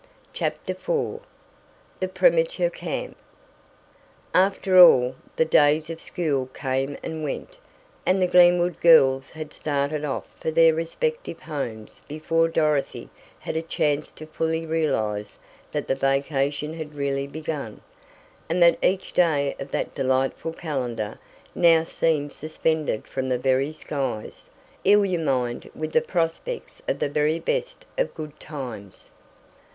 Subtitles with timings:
[0.33, 1.19] CHAPTER IV
[1.99, 3.15] THE PREMATURE CAMP
[4.33, 7.57] After all, the last days of school came and went,
[8.03, 13.11] and the Glenwood girls had started off for their respective homes before Dorothy
[13.41, 15.37] had a chance to fully realize
[15.71, 17.81] that the vacation had really begun,
[18.49, 21.19] and that each day of that delightful calendar
[21.53, 24.49] now seemed suspended from the very skies,
[24.83, 29.11] illumined with the prospects of the very best of good times.